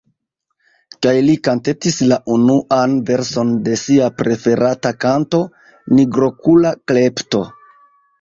[1.05, 5.43] Kaj li kantetis la unuan verson de sia preferata kanto:
[5.99, 7.43] Nigrokula Klepto.